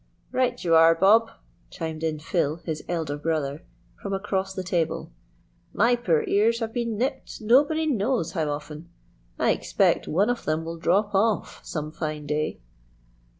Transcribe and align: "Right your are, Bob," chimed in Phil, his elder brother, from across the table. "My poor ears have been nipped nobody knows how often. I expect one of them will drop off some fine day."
"Right 0.31 0.63
your 0.63 0.77
are, 0.77 0.95
Bob," 0.95 1.29
chimed 1.69 2.01
in 2.01 2.17
Phil, 2.17 2.55
his 2.65 2.83
elder 2.89 3.17
brother, 3.19 3.61
from 4.01 4.13
across 4.13 4.51
the 4.51 4.63
table. 4.63 5.11
"My 5.73 5.95
poor 5.95 6.23
ears 6.27 6.59
have 6.59 6.73
been 6.73 6.97
nipped 6.97 7.39
nobody 7.39 7.85
knows 7.85 8.31
how 8.31 8.49
often. 8.49 8.89
I 9.37 9.51
expect 9.51 10.07
one 10.07 10.31
of 10.31 10.43
them 10.43 10.65
will 10.65 10.77
drop 10.77 11.13
off 11.13 11.59
some 11.63 11.91
fine 11.91 12.25
day." 12.25 12.59